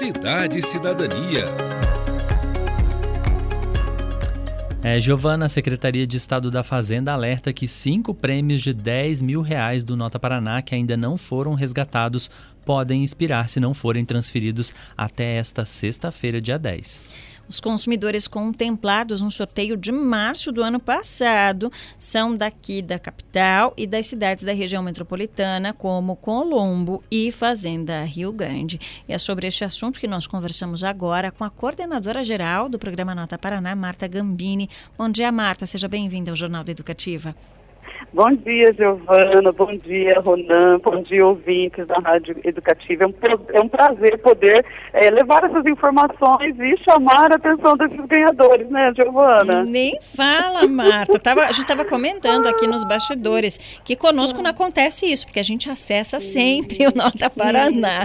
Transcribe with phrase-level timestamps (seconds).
[0.00, 1.44] Cidade e Cidadania.
[4.82, 9.42] É, Giovana, a Secretaria de Estado da Fazenda alerta que cinco prêmios de 10 mil
[9.42, 12.30] reais do Nota Paraná que ainda não foram resgatados
[12.64, 17.02] podem expirar se não forem transferidos até esta sexta-feira, dia 10.
[17.50, 23.88] Os consumidores contemplados no sorteio de março do ano passado são daqui da capital e
[23.88, 28.80] das cidades da região metropolitana, como Colombo e Fazenda Rio Grande.
[29.08, 33.16] E é sobre este assunto que nós conversamos agora com a coordenadora geral do programa
[33.16, 34.70] Nota Paraná, Marta Gambini.
[34.96, 35.66] Bom dia, Marta.
[35.66, 37.34] Seja bem-vinda ao Jornal da Educativa.
[38.12, 39.52] Bom dia, Giovana.
[39.52, 40.80] Bom dia, Ronan.
[40.82, 43.04] Bom dia, ouvintes da Rádio Educativa.
[43.04, 43.14] É um,
[43.52, 48.92] é um prazer poder é, levar essas informações e chamar a atenção desses ganhadores, né,
[48.96, 49.64] Giovana?
[49.64, 51.18] Nem fala, Marta.
[51.18, 55.44] Tava, a gente estava comentando aqui nos bastidores que conosco não acontece isso, porque a
[55.44, 58.04] gente acessa sempre o Nota Paraná.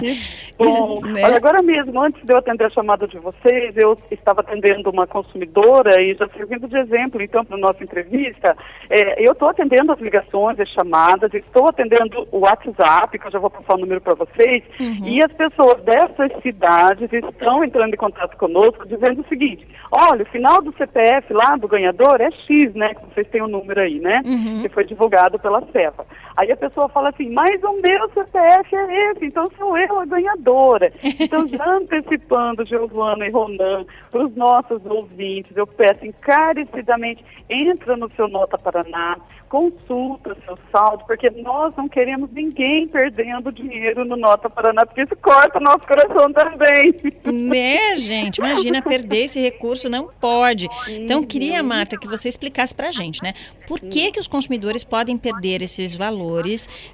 [0.56, 1.22] Bom, né?
[1.24, 5.06] olha, agora mesmo, antes de eu atender a chamada de vocês, eu estava atendendo uma
[5.06, 8.56] consumidora e já servindo de exemplo, então, para a nossa entrevista,
[8.88, 13.30] é, eu estou atendendo atendendo as ligações, as chamadas, estou atendendo o WhatsApp, que eu
[13.30, 15.06] já vou passar o número para vocês, uhum.
[15.06, 20.26] e as pessoas dessas cidades estão entrando em contato conosco dizendo o seguinte, olha, o
[20.26, 22.94] final do CPF lá do ganhador é X, né?
[22.94, 24.20] Que vocês têm o um número aí, né?
[24.24, 24.62] Uhum.
[24.62, 26.04] Que foi divulgado pela CEPA.
[26.36, 30.04] Aí a pessoa fala assim, mas o meu CPF é esse, então sou eu a
[30.04, 30.92] ganhadora.
[31.26, 38.08] Então, já antecipando, Giovana e Ronan, para os nossos ouvintes, eu peço encarecidamente, entra no
[38.12, 39.16] seu Nota Paraná,
[39.48, 45.16] consulta seu saldo, porque nós não queremos ninguém perdendo dinheiro no Nota Paraná, porque isso
[45.16, 46.94] corta o nosso coração também.
[47.46, 48.38] Né, gente?
[48.38, 50.68] Imagina perder esse recurso, não pode.
[50.88, 53.34] Então, queria, Marta, que você explicasse para a gente, né?
[53.66, 56.25] Por que, que os consumidores podem perder esses valores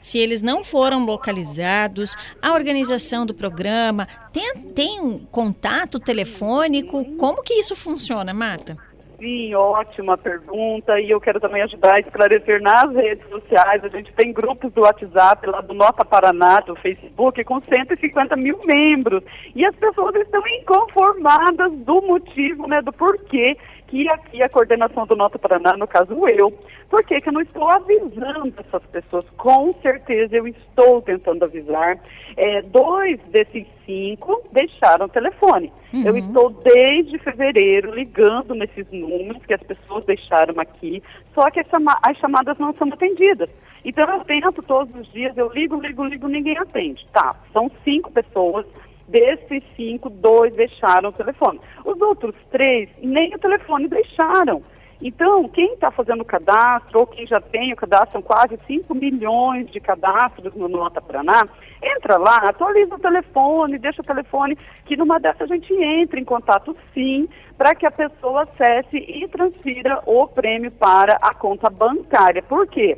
[0.00, 2.16] se eles não foram localizados?
[2.40, 7.04] A organização do programa tem, tem um contato telefônico?
[7.16, 8.76] Como que isso funciona, Marta?
[9.22, 11.00] Sim, ótima pergunta.
[11.00, 13.84] E eu quero também ajudar a esclarecer nas redes sociais.
[13.84, 18.58] A gente tem grupos do WhatsApp lá do Nota Paraná, do Facebook, com 150 mil
[18.64, 19.22] membros.
[19.54, 23.56] E as pessoas estão inconformadas do motivo, né, do porquê
[23.92, 26.50] que aqui a coordenação do Nota Paraná, no caso eu,
[26.88, 29.26] por que, que eu não estou avisando essas pessoas?
[29.36, 31.98] Com certeza eu estou tentando avisar.
[32.34, 35.70] É, dois desses cinco deixaram o telefone.
[35.92, 36.06] Uhum.
[36.06, 41.02] Eu estou desde fevereiro ligando nesses números que as pessoas deixaram aqui,
[41.34, 43.50] só que as chamadas não são atendidas.
[43.84, 47.06] Então eu tento todos os dias, eu ligo, ligo, ligo, ninguém atende.
[47.12, 48.64] Tá, são cinco pessoas
[49.08, 51.60] Desses cinco, dois deixaram o telefone.
[51.84, 54.62] Os outros três nem o telefone deixaram.
[55.02, 58.94] Então, quem está fazendo o cadastro, ou quem já tem o cadastro, são quase 5
[58.94, 61.42] milhões de cadastros no Nota Paraná,
[61.82, 66.24] entra lá, atualiza o telefone, deixa o telefone, que numa dessas a gente entra em
[66.24, 72.40] contato sim, para que a pessoa acesse e transfira o prêmio para a conta bancária.
[72.40, 72.96] Por quê?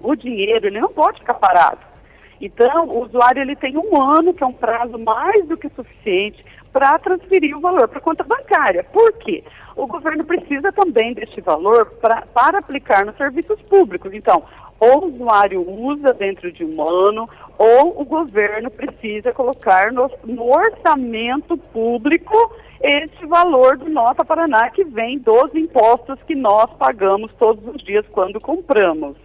[0.00, 1.93] O dinheiro ele não pode ficar parado.
[2.44, 6.44] Então, o usuário ele tem um ano, que é um prazo mais do que suficiente,
[6.72, 8.84] para transferir o valor para conta bancária.
[8.84, 9.42] Por quê?
[9.76, 14.12] O governo precisa também deste valor pra, para aplicar nos serviços públicos.
[14.12, 14.42] Então,
[14.78, 20.52] ou o usuário usa dentro de um ano, ou o governo precisa colocar no, no
[20.52, 22.36] orçamento público
[22.82, 28.04] este valor do Nota Paraná, que vem dos impostos que nós pagamos todos os dias
[28.12, 29.16] quando compramos.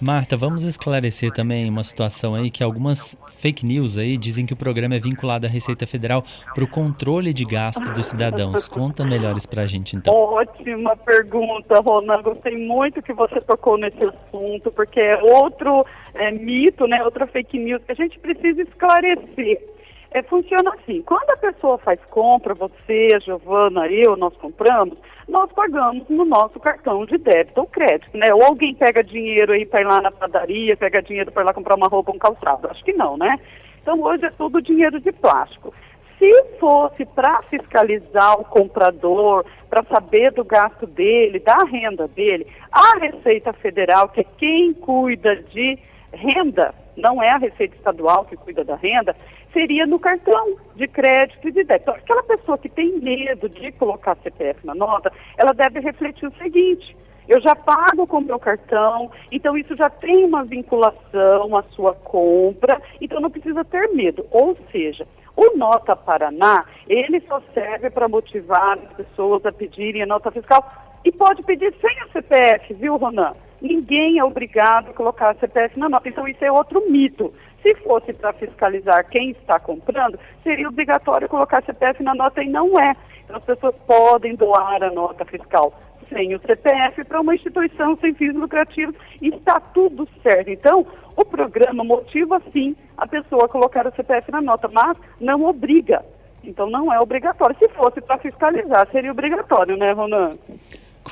[0.00, 4.56] Marta, vamos esclarecer também uma situação aí que algumas fake news aí dizem que o
[4.56, 8.68] programa é vinculado à Receita Federal para o controle de gasto dos cidadãos.
[8.68, 10.14] Conta melhores para a gente então.
[10.14, 12.22] Ótima pergunta, Ronan.
[12.22, 17.58] Gostei muito que você tocou nesse assunto, porque é outro é, mito, né, outra fake
[17.58, 19.77] news que a gente precisa esclarecer.
[20.10, 24.96] É, funciona assim, quando a pessoa faz compra, você, a Giovana, eu, nós compramos,
[25.28, 28.32] nós pagamos no nosso cartão de débito ou crédito, né?
[28.32, 31.52] Ou alguém pega dinheiro aí para ir lá na padaria, pega dinheiro para ir lá
[31.52, 32.68] comprar uma roupa, um calçado.
[32.70, 33.38] Acho que não, né?
[33.82, 35.74] Então hoje é tudo dinheiro de plástico.
[36.18, 42.98] Se fosse para fiscalizar o comprador, para saber do gasto dele, da renda dele, a
[42.98, 45.78] Receita Federal, que é quem cuida de
[46.12, 49.14] renda, não é a Receita Estadual que cuida da renda,
[49.52, 51.90] seria no cartão de crédito e de débito.
[51.90, 56.38] Então, aquela pessoa que tem medo de colocar CPF na nota, ela deve refletir o
[56.38, 56.96] seguinte:
[57.28, 62.80] eu já pago com meu cartão, então isso já tem uma vinculação à sua compra,
[63.00, 64.26] então não precisa ter medo.
[64.30, 65.06] Ou seja,
[65.36, 70.64] o Nota Paraná, ele só serve para motivar as pessoas a pedirem a nota fiscal
[71.04, 73.34] e pode pedir sem a CPF, viu, Ronan?
[73.60, 76.08] Ninguém é obrigado a colocar a CPF na nota.
[76.08, 77.32] Então, isso é outro mito.
[77.62, 82.78] Se fosse para fiscalizar quem está comprando, seria obrigatório colocar CPF na nota e não
[82.78, 82.94] é.
[83.24, 85.72] Então as pessoas podem doar a nota fiscal
[86.08, 90.50] sem o CPF para uma instituição sem fins lucrativos e está tudo certo.
[90.50, 95.44] Então, o programa motiva sim a pessoa a colocar o CPF na nota, mas não
[95.44, 96.04] obriga.
[96.42, 97.56] Então não é obrigatório.
[97.58, 100.36] Se fosse para fiscalizar, seria obrigatório, né, Ronan?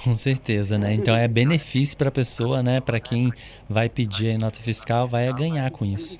[0.04, 0.92] Com certeza, né?
[0.94, 2.80] Então é benefício para a pessoa, né?
[2.80, 3.30] Para quem
[3.68, 6.18] vai pedir a nota fiscal, vai ganhar com isso.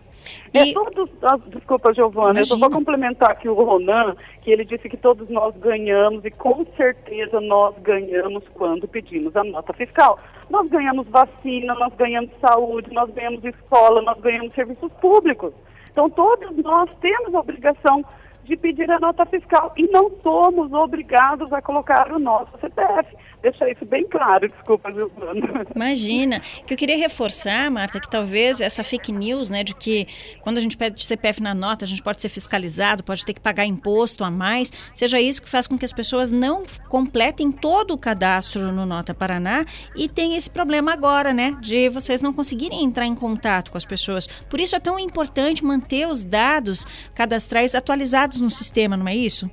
[0.52, 0.70] É, e...
[0.70, 2.40] É, todos, ah, desculpa, Giovana, Imagina.
[2.40, 6.30] eu só vou complementar aqui o Ronan, que ele disse que todos nós ganhamos e
[6.30, 10.18] com certeza nós ganhamos quando pedimos a nota fiscal.
[10.48, 15.52] Nós ganhamos vacina, nós ganhamos saúde, nós ganhamos escola, nós ganhamos serviços públicos.
[15.90, 18.04] Então todos nós temos a obrigação
[18.44, 23.16] de pedir a nota fiscal e não somos obrigados a colocar o nosso CPF
[23.50, 25.66] deixar isso bem claro, desculpa, Giovana.
[25.74, 26.40] Imagina.
[26.66, 30.06] Que eu queria reforçar, Marta, que talvez essa fake news, né, de que
[30.40, 33.40] quando a gente pede CPF na nota, a gente pode ser fiscalizado, pode ter que
[33.40, 37.92] pagar imposto a mais, seja isso que faz com que as pessoas não completem todo
[37.92, 39.64] o cadastro no Nota Paraná
[39.94, 43.84] e tem esse problema agora, né, de vocês não conseguirem entrar em contato com as
[43.84, 44.26] pessoas.
[44.50, 46.84] Por isso é tão importante manter os dados
[47.14, 49.50] cadastrais atualizados no sistema, não é isso?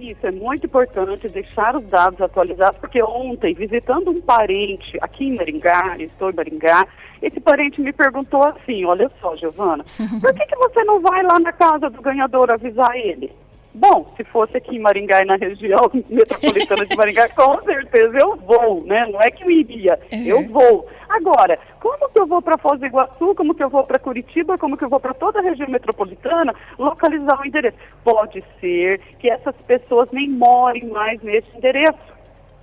[0.00, 5.36] Isso é muito importante deixar os dados atualizados, porque ontem, visitando um parente aqui em
[5.36, 6.86] Maringá, estou em Maringá,
[7.20, 9.84] esse parente me perguntou assim: Olha só, Giovana,
[10.20, 13.32] por que, que você não vai lá na casa do ganhador avisar ele?
[13.74, 18.36] Bom, se fosse aqui em Maringá e na região metropolitana de Maringá, com certeza eu
[18.36, 19.06] vou, né?
[19.06, 20.24] Não é que eu iria, uhum.
[20.24, 20.88] eu vou.
[21.08, 24.58] Agora, como que eu vou para Foz do Iguaçu, como que eu vou para Curitiba,
[24.58, 27.76] como que eu vou para toda a região metropolitana, localizar o endereço?
[28.04, 32.17] Pode ser que essas pessoas nem morem mais nesse endereço.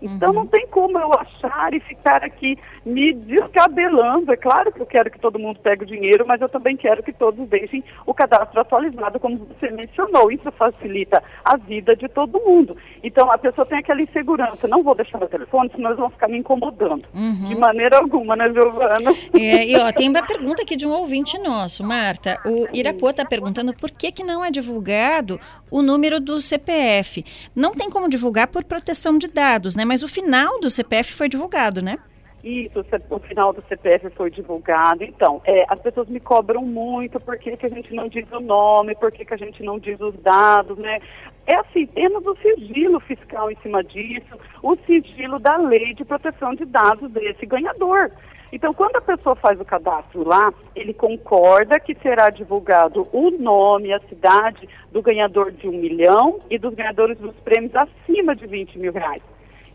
[0.05, 0.35] Então uhum.
[0.35, 4.31] não tem como eu achar e ficar aqui me descabelando.
[4.31, 7.01] É claro que eu quero que todo mundo pegue o dinheiro, mas eu também quero
[7.01, 10.31] que todos deixem o cadastro atualizado, como você mencionou.
[10.31, 12.77] Isso facilita a vida de todo mundo.
[13.03, 14.67] Então a pessoa tem aquela insegurança.
[14.67, 17.05] Não vou deixar meu telefone, senão eles vão ficar me incomodando.
[17.13, 17.49] Uhum.
[17.49, 19.11] De maneira alguma, né, Giovana?
[19.33, 22.39] É, e ó, tem uma pergunta aqui de um ouvinte nosso, Marta.
[22.45, 27.23] O Irapuã está perguntando por que, que não é divulgado o número do CPF.
[27.55, 29.85] Não tem como divulgar por proteção de dados, né?
[29.85, 31.97] Mas o final do CPF foi divulgado, né?
[32.45, 35.03] Isso, o final do CPF foi divulgado.
[35.03, 38.39] Então, é, as pessoas me cobram muito por que, que a gente não diz o
[38.39, 40.99] nome, por que, que a gente não diz os dados, né?
[41.47, 46.53] É assim, temos o sigilo fiscal em cima disso, o sigilo da lei de proteção
[46.53, 48.11] de dados desse ganhador.
[48.51, 53.91] Então, quando a pessoa faz o cadastro lá, ele concorda que será divulgado o nome,
[53.91, 58.77] a cidade do ganhador de um milhão e dos ganhadores dos prêmios acima de 20
[58.77, 59.23] mil reais.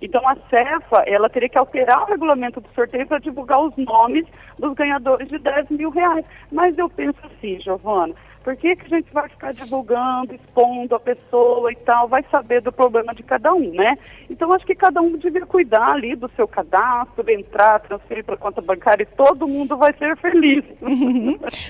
[0.02, 4.26] Então a CEFA, ela teria que alterar o regulamento do sorteio para divulgar os nomes
[4.58, 6.24] dos ganhadores de 10 mil reais.
[6.50, 11.00] Mas eu penso assim, Giovana, por que, que a gente vai ficar divulgando, expondo a
[11.00, 12.08] pessoa e tal?
[12.08, 13.98] Vai saber do problema de cada um, né?
[14.30, 18.62] Então, acho que cada um devia cuidar ali do seu cadastro, entrar, transferir para conta
[18.62, 20.64] bancária e todo mundo vai ser feliz.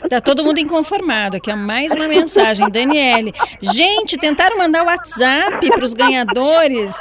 [0.09, 1.37] Tá todo mundo inconformado.
[1.37, 3.33] Aqui é mais uma mensagem, Daniele.
[3.61, 6.95] Gente, tentaram mandar o WhatsApp para os ganhadores?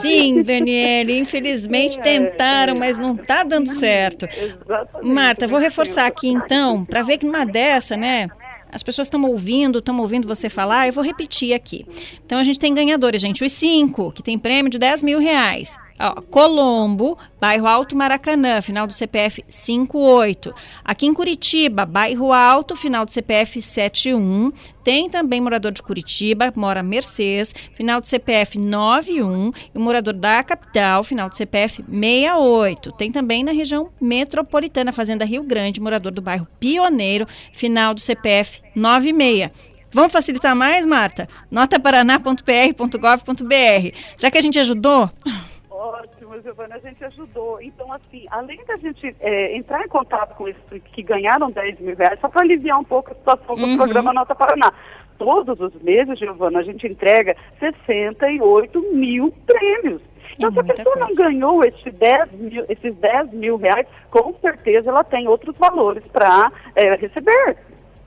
[0.00, 4.26] Sim, Daniele, infelizmente é, tentaram, mas não está dando certo.
[5.02, 8.28] Marta, vou reforçar aqui então, para ver que numa dessa, né?
[8.72, 11.84] As pessoas estão ouvindo, estão ouvindo você falar, eu vou repetir aqui.
[12.24, 13.44] Então a gente tem ganhadores, gente.
[13.44, 15.78] Os cinco, que tem prêmio de 10 mil reais.
[16.00, 20.54] Ó, Colombo, bairro Alto Maracanã, final do CPF 58.
[20.82, 24.50] Aqui em Curitiba, bairro Alto, final do CPF 71.
[24.82, 29.52] Tem também morador de Curitiba, mora Mercedes, final do CPF 91.
[29.74, 32.92] E morador da capital, final do CPF 68.
[32.92, 38.62] Tem também na região metropolitana, Fazenda Rio Grande, morador do bairro Pioneiro, final do CPF
[38.74, 39.50] 96.
[39.92, 41.28] Vamos facilitar mais, Marta?
[41.50, 43.96] notaparaná.pr.gov.br.
[44.16, 45.10] Já que a gente ajudou,
[45.80, 47.58] Ótimo, Giovana, a gente ajudou.
[47.62, 51.96] Então, assim, além da gente é, entrar em contato com esses que ganharam 10 mil
[51.96, 53.76] reais, só para aliviar um pouco a situação do uhum.
[53.78, 54.70] programa Nota Paraná.
[55.16, 60.02] Todos os meses, Giovana, a gente entrega 68 mil prêmios.
[60.36, 61.00] Então, é se a pessoa coisa.
[61.00, 66.04] não ganhou esses 10, mil, esses 10 mil reais, com certeza ela tem outros valores
[66.12, 67.56] para é, receber.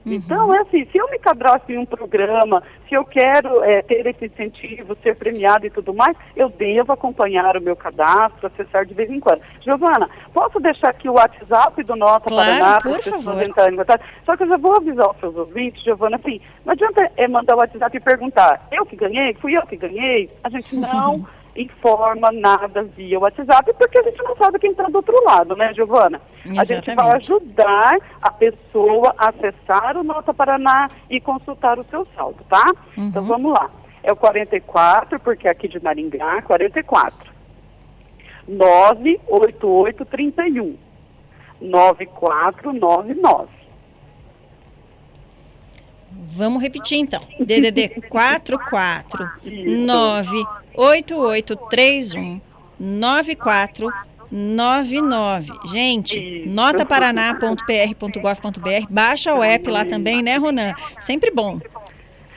[0.06, 0.14] Uhum.
[0.14, 4.06] Então, é assim, se eu me cadastro em um programa, se eu quero é, ter
[4.06, 8.94] esse incentivo, ser premiado e tudo mais, eu devo acompanhar o meu cadastro, acessar de
[8.94, 9.42] vez em quando.
[9.62, 13.78] Giovana, posso deixar aqui o WhatsApp do Nota claro, Paraná para as pessoas entrarem em
[13.78, 14.04] contato?
[14.26, 17.56] Só que eu já vou avisar os seus ouvintes, Giovana, assim, não adianta é, mandar
[17.56, 19.34] o WhatsApp e perguntar, eu que ganhei?
[19.36, 20.30] Fui eu que ganhei?
[20.44, 21.26] A gente não...
[21.56, 25.74] informa nada via WhatsApp, porque a gente não sabe quem está do outro lado, né,
[25.74, 26.22] Giovana?
[26.58, 32.06] A gente vai ajudar a pessoa a acessar o Nota Paraná e consultar o seu
[32.16, 32.64] saldo, tá?
[32.98, 33.10] Uhum.
[33.10, 33.70] Então vamos lá.
[34.02, 37.32] É o 44, porque é aqui de Maringá, 44.
[38.48, 40.76] 98831
[41.62, 43.63] 9499.
[46.26, 47.22] Vamos repetir então.
[47.40, 49.30] DDD 44
[49.86, 52.42] 98831
[52.80, 55.52] 9499.
[55.66, 60.74] Gente, notaparaná.pr.gov.br, baixa o app lá também, né, Ronan?
[61.00, 61.60] Sempre bom.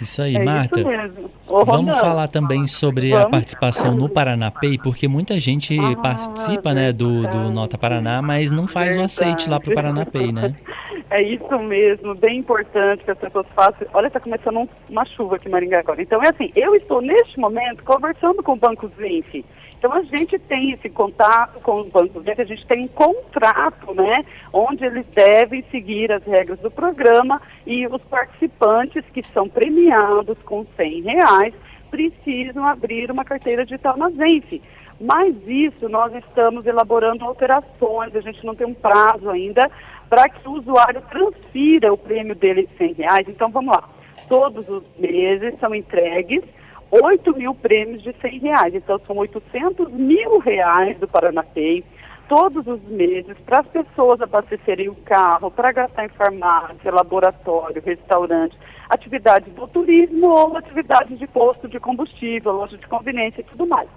[0.01, 0.81] Isso aí, é Marta.
[0.81, 3.27] Isso Ô, vamos falar também sobre vamos.
[3.27, 8.21] a participação no Paraná Pay, porque muita gente ah, participa né, do, do Nota Paraná,
[8.21, 9.03] mas não faz verdade.
[9.03, 10.55] o aceite lá para o Paraná Pay, né?
[11.09, 13.87] É isso mesmo, bem importante que as pessoas façam.
[13.95, 16.03] Olha, está começando uma chuva aqui em Maringá agora.
[16.03, 19.45] Então é assim, eu estou neste momento conversando com o Banco Zinf.
[19.79, 24.25] Então a gente tem esse contato com os bancos, a gente tem um contrato, né,
[24.53, 30.67] onde eles devem seguir as regras do programa e os participantes que são premiados com
[30.77, 31.55] 100 reais
[31.91, 34.61] precisam abrir uma carteira digital na Zenf.
[35.01, 39.71] Mas isso nós estamos elaborando alterações, a gente não tem um prazo ainda
[40.09, 43.29] para que o usuário transfira o prêmio dele de 100 reais.
[43.29, 43.89] Então vamos lá,
[44.29, 46.43] todos os meses são entregues
[46.91, 48.75] 8 mil prêmios de 100 reais.
[48.75, 51.85] Então, são 800 mil reais do Paranapay
[52.29, 58.57] todos os meses para as pessoas abastecerem o carro, para gastar em farmácia, laboratório, restaurante,
[58.89, 63.89] atividades do turismo ou atividades de posto de combustível, loja de conveniência e tudo mais.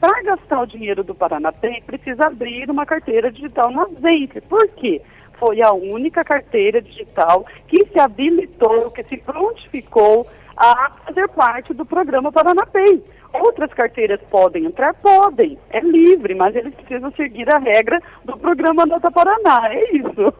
[0.00, 4.36] Para gastar o dinheiro do Paranapay, precisa abrir uma carteira digital na Zenf.
[4.48, 5.00] Por quê?
[5.38, 10.26] Foi a única carteira digital que se habilitou, que se prontificou
[10.56, 13.02] a fazer parte do programa Paranapay.
[13.34, 14.94] Outras carteiras podem entrar?
[14.94, 20.32] Podem, é livre, mas eles precisam seguir a regra do programa Nota Paraná, é isso.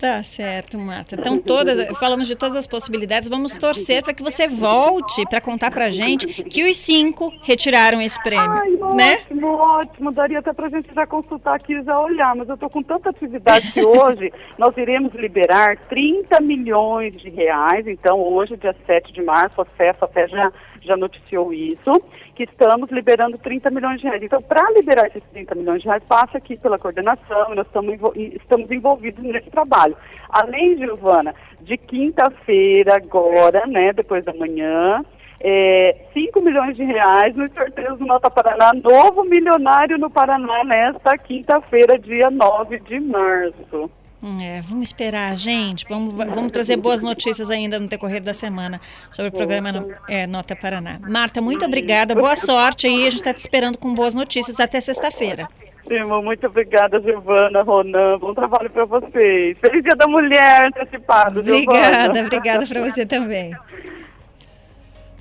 [0.00, 1.14] Tá certo, Marta.
[1.14, 3.28] Então, todas, falamos de todas as possibilidades.
[3.28, 8.20] Vamos torcer para que você volte para contar para gente que os cinco retiraram esse
[8.22, 9.18] prêmio, Ai, né?
[9.30, 10.12] Ótimo, ótimo.
[10.12, 12.82] Daria até para a gente já consultar aqui e já olhar, mas eu estou com
[12.82, 17.86] tanta atividade que hoje nós iremos liberar 30 milhões de reais.
[17.86, 20.50] Então, hoje, dia 7 de março, a CEF até já
[20.82, 21.92] já noticiou isso,
[22.34, 24.22] que estamos liberando 30 milhões de reais.
[24.22, 29.22] Então, para liberar esses 30 milhões de reais, passa aqui pela coordenação, nós estamos, envolvidos
[29.24, 29.96] nesse trabalho.
[30.28, 35.04] Além, Giovana, de quinta-feira agora, né, depois da manhã,
[35.40, 41.16] é, 5 milhões de reais nos sorteios do Nota Paraná, novo milionário no Paraná nesta
[41.16, 43.90] quinta-feira, dia 9 de março.
[44.42, 45.86] É, vamos esperar, gente.
[45.88, 50.54] Vamos, vamos trazer boas notícias ainda no decorrer da semana sobre o programa é, Nota
[50.54, 50.98] Paraná.
[51.08, 52.14] Marta, muito obrigada.
[52.14, 53.06] Boa sorte aí.
[53.06, 55.48] A gente está te esperando com boas notícias até sexta-feira.
[55.90, 58.18] Irmão, muito obrigada, Giovana, Ronan.
[58.18, 59.56] Bom trabalho para vocês.
[59.58, 62.20] Feliz Dia da Mulher antecipado, Obrigada, Giovana.
[62.26, 63.52] obrigada para você também.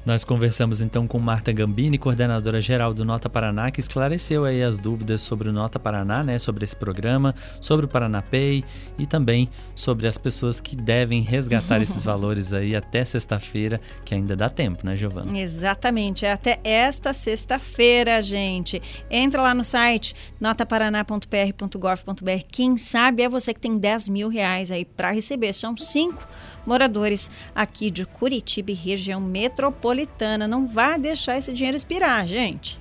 [0.09, 4.79] Nós conversamos então com Marta Gambini, coordenadora geral do Nota Paraná, que esclareceu aí as
[4.79, 8.63] dúvidas sobre o Nota Paraná, né, sobre esse programa, sobre o Paraná Pay
[8.97, 14.35] e também sobre as pessoas que devem resgatar esses valores aí até sexta-feira, que ainda
[14.35, 15.37] dá tempo, né, Giovana?
[15.37, 18.81] Exatamente, é até esta sexta-feira, gente.
[19.11, 22.45] Entra lá no site notaparaná.pr.gov.br.
[22.51, 25.53] Quem sabe é você que tem 10 mil reais aí para receber.
[25.53, 26.27] São cinco
[26.69, 30.47] moradores aqui de Curitiba e região metropolitana.
[30.47, 32.79] Não vá deixar esse dinheiro expirar, gente.